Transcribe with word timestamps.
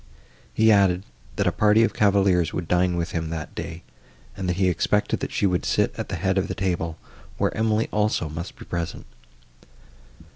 He 0.51 0.71
added, 0.71 1.03
that 1.35 1.45
a 1.45 1.51
party 1.51 1.83
of 1.83 1.93
cavaliers 1.93 2.53
would 2.53 2.67
dine 2.67 2.97
with 2.97 3.11
him, 3.11 3.29
that 3.29 3.53
day, 3.53 3.83
and 4.35 4.49
that 4.49 4.55
he 4.55 4.67
expected 4.67 5.19
that 5.19 5.31
she 5.31 5.45
would 5.45 5.63
sit 5.63 5.93
at 5.95 6.09
the 6.09 6.15
head 6.15 6.39
of 6.39 6.47
the 6.47 6.55
table, 6.55 6.97
where 7.37 7.55
Emily, 7.55 7.87
also, 7.91 8.27
must 8.27 8.57
be 8.57 8.65
present. 8.65 9.05